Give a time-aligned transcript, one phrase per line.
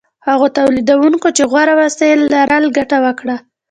[0.27, 3.35] هغو تولیدونکو چې غوره وسایل لرل ګټه وکړه.